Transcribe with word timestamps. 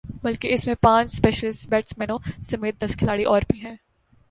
بلکہ 0.23 0.53
اس 0.53 0.65
میں 0.67 0.73
پانچ 0.81 1.13
اسپیشلسٹ 1.13 1.69
بیٹسمینوں 1.69 2.17
سمیت 2.43 2.81
دس 2.81 2.95
کھلاڑی 2.95 3.23
اور 3.23 3.41
بھی 3.49 3.59
ہیں 3.59 3.75